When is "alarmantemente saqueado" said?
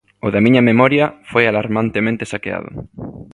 1.47-2.69